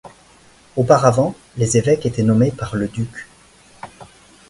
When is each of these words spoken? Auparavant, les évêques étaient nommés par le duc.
Auparavant, 0.77 1.35
les 1.57 1.77
évêques 1.77 2.07
étaient 2.07 2.23
nommés 2.23 2.49
par 2.51 2.73
le 2.75 2.87
duc. 2.87 3.27